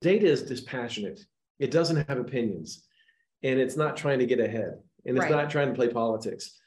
[0.00, 1.20] data is dispassionate.
[1.58, 2.84] It doesn't have opinions,
[3.42, 5.30] and it's not trying to get ahead, and it's Right.
[5.30, 6.58] not trying to play politics.